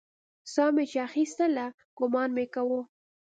ساه 0.53 0.71
چې 0.71 0.73
مې 0.95 1.03
اخيستله 1.07 1.65
ګومان 1.97 2.29
مې 2.35 2.45
کاوه. 2.53 2.81